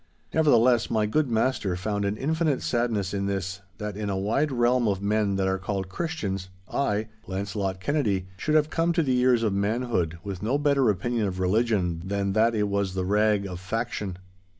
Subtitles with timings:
[0.33, 4.87] Nevertheless my good master found an infinite sadness in this, that in a wide realm
[4.87, 9.43] of men that are called Christians, I, Launcelot Kennedy, should have come to the years
[9.43, 13.59] of manhood with no better opinion of religion than that it was the rag of
[13.59, 14.17] faction.